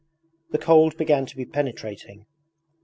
[0.49, 2.25] The cold began to be penetrating.